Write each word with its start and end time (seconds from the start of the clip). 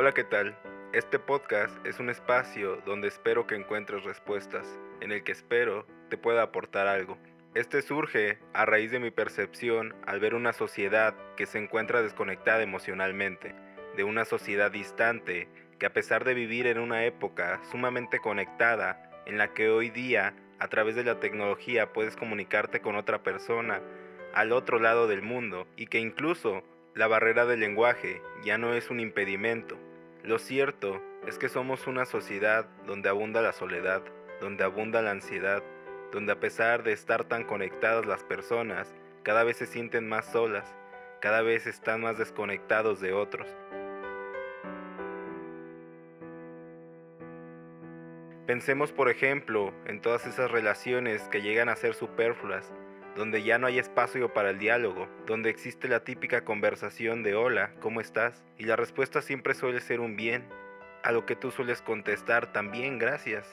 Hola, 0.00 0.12
¿qué 0.12 0.24
tal? 0.24 0.56
Este 0.94 1.18
podcast 1.18 1.76
es 1.86 2.00
un 2.00 2.08
espacio 2.08 2.78
donde 2.86 3.06
espero 3.06 3.46
que 3.46 3.54
encuentres 3.54 4.02
respuestas, 4.02 4.66
en 5.02 5.12
el 5.12 5.22
que 5.24 5.32
espero 5.32 5.86
te 6.08 6.16
pueda 6.16 6.40
aportar 6.42 6.86
algo. 6.86 7.18
Este 7.54 7.82
surge 7.82 8.38
a 8.54 8.64
raíz 8.64 8.90
de 8.92 8.98
mi 8.98 9.10
percepción 9.10 9.94
al 10.06 10.18
ver 10.18 10.34
una 10.34 10.54
sociedad 10.54 11.14
que 11.36 11.44
se 11.44 11.58
encuentra 11.58 12.00
desconectada 12.00 12.62
emocionalmente, 12.62 13.54
de 13.94 14.04
una 14.04 14.24
sociedad 14.24 14.70
distante 14.70 15.48
que 15.78 15.84
a 15.84 15.92
pesar 15.92 16.24
de 16.24 16.32
vivir 16.32 16.66
en 16.66 16.78
una 16.78 17.04
época 17.04 17.60
sumamente 17.70 18.20
conectada, 18.20 19.22
en 19.26 19.36
la 19.36 19.52
que 19.52 19.68
hoy 19.68 19.90
día 19.90 20.32
a 20.60 20.68
través 20.68 20.96
de 20.96 21.04
la 21.04 21.20
tecnología 21.20 21.92
puedes 21.92 22.16
comunicarte 22.16 22.80
con 22.80 22.96
otra 22.96 23.22
persona 23.22 23.82
al 24.32 24.52
otro 24.52 24.78
lado 24.78 25.08
del 25.08 25.20
mundo 25.20 25.66
y 25.76 25.88
que 25.88 25.98
incluso 25.98 26.62
la 26.94 27.06
barrera 27.06 27.44
del 27.44 27.60
lenguaje 27.60 28.22
ya 28.42 28.56
no 28.56 28.72
es 28.72 28.88
un 28.88 28.98
impedimento. 28.98 29.76
Lo 30.22 30.38
cierto 30.38 31.00
es 31.26 31.38
que 31.38 31.48
somos 31.48 31.86
una 31.86 32.04
sociedad 32.04 32.66
donde 32.86 33.08
abunda 33.08 33.40
la 33.40 33.52
soledad, 33.52 34.02
donde 34.38 34.64
abunda 34.64 35.00
la 35.00 35.12
ansiedad, 35.12 35.62
donde 36.12 36.32
a 36.32 36.40
pesar 36.40 36.82
de 36.82 36.92
estar 36.92 37.24
tan 37.24 37.44
conectadas 37.44 38.04
las 38.04 38.22
personas, 38.22 38.94
cada 39.22 39.44
vez 39.44 39.56
se 39.56 39.66
sienten 39.66 40.06
más 40.08 40.30
solas, 40.30 40.76
cada 41.20 41.40
vez 41.40 41.66
están 41.66 42.02
más 42.02 42.18
desconectados 42.18 43.00
de 43.00 43.14
otros. 43.14 43.48
Pensemos 48.46 48.92
por 48.92 49.08
ejemplo 49.08 49.72
en 49.86 50.02
todas 50.02 50.26
esas 50.26 50.50
relaciones 50.50 51.22
que 51.28 51.40
llegan 51.40 51.70
a 51.70 51.76
ser 51.76 51.94
superfluas, 51.94 52.70
donde 53.20 53.42
ya 53.42 53.58
no 53.58 53.66
hay 53.66 53.78
espacio 53.78 54.32
para 54.32 54.48
el 54.48 54.58
diálogo, 54.58 55.06
donde 55.26 55.50
existe 55.50 55.88
la 55.88 56.04
típica 56.04 56.42
conversación 56.42 57.22
de 57.22 57.34
hola, 57.34 57.70
¿cómo 57.78 58.00
estás? 58.00 58.42
Y 58.56 58.64
la 58.64 58.76
respuesta 58.76 59.20
siempre 59.20 59.52
suele 59.52 59.82
ser 59.82 60.00
un 60.00 60.16
bien, 60.16 60.42
a 61.02 61.12
lo 61.12 61.26
que 61.26 61.36
tú 61.36 61.50
sueles 61.50 61.82
contestar 61.82 62.50
también 62.50 62.98
gracias. 62.98 63.46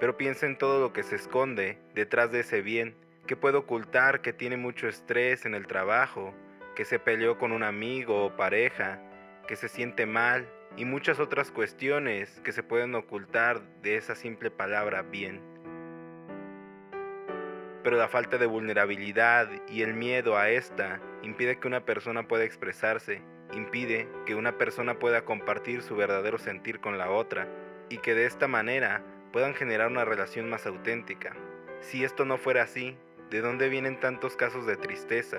Pero 0.00 0.16
piensa 0.16 0.46
en 0.46 0.58
todo 0.58 0.80
lo 0.80 0.92
que 0.92 1.04
se 1.04 1.14
esconde 1.14 1.78
detrás 1.94 2.32
de 2.32 2.40
ese 2.40 2.62
bien, 2.62 2.96
que 3.28 3.36
puede 3.36 3.58
ocultar 3.58 4.22
que 4.22 4.32
tiene 4.32 4.56
mucho 4.56 4.88
estrés 4.88 5.46
en 5.46 5.54
el 5.54 5.68
trabajo, 5.68 6.34
que 6.74 6.84
se 6.84 6.98
peleó 6.98 7.38
con 7.38 7.52
un 7.52 7.62
amigo 7.62 8.24
o 8.24 8.36
pareja, 8.36 8.98
que 9.46 9.54
se 9.54 9.68
siente 9.68 10.04
mal 10.04 10.48
y 10.76 10.84
muchas 10.84 11.20
otras 11.20 11.52
cuestiones 11.52 12.40
que 12.40 12.50
se 12.50 12.64
pueden 12.64 12.92
ocultar 12.96 13.62
de 13.82 13.98
esa 13.98 14.16
simple 14.16 14.50
palabra 14.50 15.02
bien 15.02 15.52
pero 17.82 17.96
la 17.96 18.08
falta 18.08 18.38
de 18.38 18.46
vulnerabilidad 18.46 19.48
y 19.68 19.82
el 19.82 19.94
miedo 19.94 20.36
a 20.36 20.50
esta 20.50 21.00
impide 21.22 21.58
que 21.58 21.66
una 21.66 21.84
persona 21.84 22.28
pueda 22.28 22.44
expresarse, 22.44 23.22
impide 23.52 24.08
que 24.24 24.34
una 24.34 24.56
persona 24.56 24.98
pueda 24.98 25.24
compartir 25.24 25.82
su 25.82 25.96
verdadero 25.96 26.38
sentir 26.38 26.80
con 26.80 26.98
la 26.98 27.10
otra 27.10 27.48
y 27.88 27.98
que 27.98 28.14
de 28.14 28.26
esta 28.26 28.48
manera 28.48 29.02
puedan 29.32 29.54
generar 29.54 29.88
una 29.88 30.04
relación 30.04 30.48
más 30.48 30.66
auténtica. 30.66 31.34
Si 31.80 32.04
esto 32.04 32.24
no 32.24 32.38
fuera 32.38 32.62
así, 32.62 32.96
¿de 33.30 33.40
dónde 33.40 33.68
vienen 33.68 33.98
tantos 33.98 34.36
casos 34.36 34.66
de 34.66 34.76
tristeza? 34.76 35.38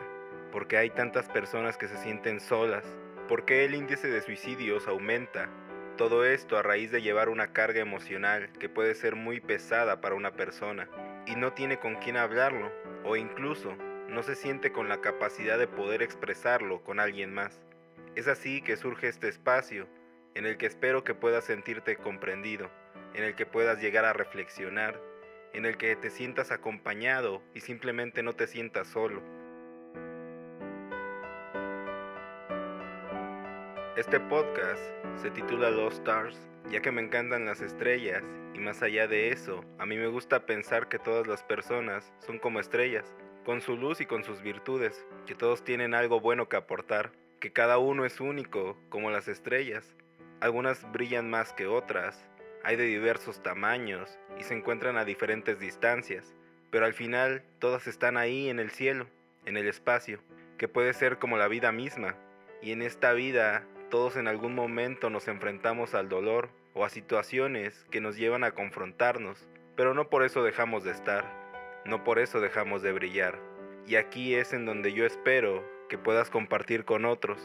¿Por 0.51 0.67
qué 0.67 0.77
hay 0.77 0.89
tantas 0.89 1.29
personas 1.29 1.77
que 1.77 1.87
se 1.87 1.97
sienten 1.97 2.39
solas? 2.39 2.85
¿Por 3.27 3.45
qué 3.45 3.63
el 3.65 3.73
índice 3.73 4.09
de 4.09 4.21
suicidios 4.21 4.87
aumenta? 4.87 5.49
Todo 5.97 6.25
esto 6.25 6.57
a 6.57 6.63
raíz 6.63 6.91
de 6.91 7.01
llevar 7.01 7.29
una 7.29 7.53
carga 7.53 7.79
emocional 7.79 8.51
que 8.59 8.67
puede 8.67 8.95
ser 8.95 9.15
muy 9.15 9.39
pesada 9.39 10.01
para 10.01 10.15
una 10.15 10.31
persona 10.31 10.89
y 11.25 11.35
no 11.35 11.53
tiene 11.53 11.79
con 11.79 11.95
quién 11.95 12.17
hablarlo 12.17 12.71
o 13.03 13.15
incluso 13.15 13.75
no 14.09 14.23
se 14.23 14.35
siente 14.35 14.71
con 14.71 14.89
la 14.89 15.01
capacidad 15.01 15.57
de 15.57 15.67
poder 15.67 16.01
expresarlo 16.01 16.83
con 16.83 16.99
alguien 16.99 17.33
más. 17.33 17.61
Es 18.15 18.27
así 18.27 18.61
que 18.61 18.77
surge 18.77 19.07
este 19.07 19.27
espacio 19.27 19.87
en 20.35 20.45
el 20.45 20.57
que 20.57 20.65
espero 20.65 21.03
que 21.03 21.15
puedas 21.15 21.45
sentirte 21.45 21.95
comprendido, 21.97 22.69
en 23.13 23.23
el 23.23 23.35
que 23.35 23.45
puedas 23.45 23.81
llegar 23.81 24.05
a 24.05 24.13
reflexionar, 24.13 24.99
en 25.53 25.65
el 25.65 25.77
que 25.77 25.95
te 25.95 26.09
sientas 26.09 26.51
acompañado 26.51 27.41
y 27.53 27.61
simplemente 27.61 28.23
no 28.23 28.33
te 28.33 28.47
sientas 28.47 28.87
solo. 28.87 29.21
Este 33.95 34.19
podcast 34.19 34.81
se 35.21 35.29
titula 35.29 35.69
Lost 35.69 35.97
Stars, 35.99 36.49
ya 36.69 36.81
que 36.81 36.91
me 36.91 37.01
encantan 37.01 37.45
las 37.45 37.61
estrellas 37.61 38.23
y 38.53 38.59
más 38.59 38.81
allá 38.81 39.07
de 39.07 39.29
eso, 39.29 39.63
a 39.79 39.85
mí 39.85 39.97
me 39.97 40.07
gusta 40.07 40.45
pensar 40.45 40.87
que 40.87 40.99
todas 40.99 41.27
las 41.27 41.43
personas 41.43 42.13
son 42.19 42.39
como 42.39 42.59
estrellas, 42.59 43.15
con 43.45 43.61
su 43.61 43.75
luz 43.75 44.01
y 44.01 44.05
con 44.05 44.23
sus 44.23 44.41
virtudes, 44.41 45.05
que 45.25 45.35
todos 45.35 45.63
tienen 45.63 45.93
algo 45.93 46.19
bueno 46.19 46.47
que 46.47 46.55
aportar, 46.55 47.11
que 47.39 47.51
cada 47.51 47.77
uno 47.77 48.05
es 48.05 48.19
único, 48.19 48.77
como 48.89 49.11
las 49.11 49.27
estrellas. 49.27 49.95
Algunas 50.39 50.89
brillan 50.91 51.29
más 51.29 51.53
que 51.53 51.67
otras, 51.67 52.29
hay 52.63 52.75
de 52.77 52.85
diversos 52.85 53.43
tamaños 53.43 54.17
y 54.39 54.43
se 54.43 54.53
encuentran 54.53 54.97
a 54.97 55.05
diferentes 55.05 55.59
distancias, 55.59 56.33
pero 56.71 56.85
al 56.85 56.93
final 56.93 57.43
todas 57.59 57.87
están 57.87 58.17
ahí 58.17 58.49
en 58.49 58.59
el 58.59 58.71
cielo, 58.71 59.07
en 59.45 59.57
el 59.57 59.67
espacio, 59.67 60.19
que 60.57 60.67
puede 60.67 60.93
ser 60.93 61.19
como 61.19 61.37
la 61.37 61.47
vida 61.47 61.71
misma, 61.71 62.15
y 62.61 62.71
en 62.71 62.81
esta 62.81 63.11
vida 63.11 63.65
todos 63.93 64.17
en 64.17 64.27
algún 64.27 64.55
momento 64.55 65.11
nos 65.11 65.27
enfrentamos 65.27 65.93
al 65.93 66.09
dolor 66.09 66.49
o 66.73 66.83
a 66.83 66.89
situaciones 66.89 67.85
que 67.91 68.01
nos 68.01 68.17
llevan 68.17 68.43
a 68.43 68.53
confrontarnos, 68.53 69.47
pero 69.75 69.93
no 69.93 70.09
por 70.09 70.23
eso 70.23 70.41
dejamos 70.41 70.83
de 70.83 70.89
estar, 70.89 71.23
no 71.85 72.03
por 72.03 72.17
eso 72.17 72.41
dejamos 72.41 72.81
de 72.81 72.91
brillar. 72.91 73.37
Y 73.85 73.97
aquí 73.97 74.33
es 74.33 74.51
en 74.51 74.65
donde 74.65 74.93
yo 74.93 75.05
espero 75.05 75.63
que 75.89 75.99
puedas 75.99 76.31
compartir 76.31 76.85
con 76.85 77.05
otros, 77.05 77.37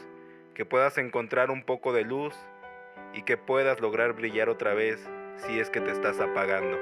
que 0.55 0.65
puedas 0.65 0.97
encontrar 0.97 1.51
un 1.51 1.61
poco 1.61 1.93
de 1.93 2.03
luz 2.03 2.33
y 3.13 3.21
que 3.21 3.37
puedas 3.37 3.79
lograr 3.79 4.13
brillar 4.13 4.49
otra 4.49 4.73
vez 4.73 5.07
si 5.35 5.59
es 5.59 5.69
que 5.69 5.81
te 5.81 5.91
estás 5.91 6.19
apagando. 6.19 6.79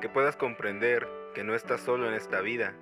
Que 0.00 0.08
puedas 0.08 0.36
comprender 0.36 1.19
que 1.34 1.44
no 1.44 1.54
estás 1.54 1.80
solo 1.80 2.08
en 2.08 2.14
esta 2.14 2.40
vida 2.40 2.74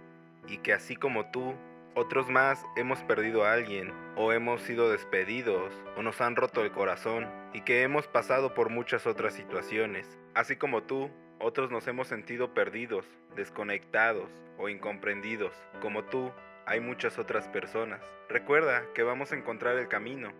y 0.46 0.58
que 0.58 0.72
así 0.72 0.96
como 0.96 1.30
tú, 1.30 1.54
otros 1.94 2.28
más 2.28 2.64
hemos 2.76 3.00
perdido 3.02 3.44
a 3.44 3.52
alguien 3.52 3.92
o 4.16 4.32
hemos 4.32 4.62
sido 4.62 4.90
despedidos 4.90 5.72
o 5.96 6.02
nos 6.02 6.20
han 6.20 6.36
roto 6.36 6.62
el 6.62 6.70
corazón 6.70 7.26
y 7.52 7.62
que 7.62 7.82
hemos 7.82 8.06
pasado 8.06 8.54
por 8.54 8.70
muchas 8.70 9.06
otras 9.06 9.34
situaciones. 9.34 10.18
Así 10.34 10.56
como 10.56 10.82
tú, 10.82 11.10
otros 11.40 11.70
nos 11.70 11.86
hemos 11.88 12.08
sentido 12.08 12.54
perdidos, 12.54 13.04
desconectados 13.34 14.30
o 14.58 14.68
incomprendidos. 14.68 15.52
Como 15.80 16.04
tú, 16.04 16.32
hay 16.66 16.80
muchas 16.80 17.18
otras 17.18 17.48
personas. 17.48 18.00
Recuerda 18.28 18.84
que 18.94 19.02
vamos 19.02 19.32
a 19.32 19.36
encontrar 19.36 19.76
el 19.78 19.88
camino 19.88 20.32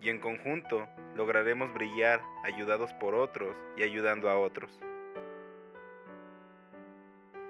y 0.00 0.10
en 0.10 0.18
conjunto 0.18 0.88
lograremos 1.14 1.72
brillar 1.72 2.20
ayudados 2.42 2.92
por 2.94 3.14
otros 3.14 3.56
y 3.76 3.82
ayudando 3.82 4.28
a 4.28 4.38
otros. 4.38 4.80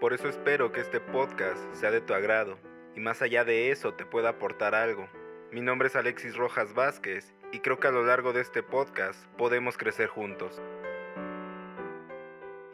Por 0.05 0.13
eso 0.13 0.29
espero 0.29 0.71
que 0.71 0.83
este 0.83 1.01
podcast 1.01 1.59
sea 1.73 1.91
de 1.91 2.03
tu 2.03 2.13
agrado 2.13 2.59
y 2.95 3.01
más 3.01 3.23
allá 3.23 3.43
de 3.43 3.71
eso 3.71 3.95
te 3.95 4.05
pueda 4.05 4.29
aportar 4.29 4.75
algo. 4.75 5.09
Mi 5.51 5.63
nombre 5.63 5.89
es 5.89 5.97
Alexis 5.97 6.37
Rojas 6.37 6.75
Vázquez 6.75 7.33
y 7.53 7.61
creo 7.61 7.81
que 7.81 7.89
a 7.89 7.91
lo 7.91 8.05
largo 8.05 8.35
de 8.35 8.43
este 8.43 8.63
podcast 8.63 9.25
podemos 9.39 9.79
crecer 9.79 10.09
juntos. 10.09 10.61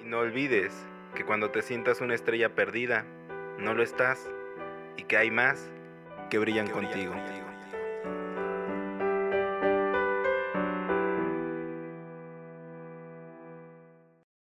Y 0.00 0.06
no 0.06 0.18
olvides 0.18 0.74
que 1.14 1.24
cuando 1.24 1.52
te 1.52 1.62
sientas 1.62 2.00
una 2.00 2.16
estrella 2.16 2.56
perdida, 2.56 3.04
no 3.60 3.74
lo 3.74 3.84
estás 3.84 4.28
y 4.96 5.04
que 5.04 5.16
hay 5.16 5.30
más 5.30 5.70
que 6.30 6.38
brillan, 6.40 6.66
contigo. 6.66 7.14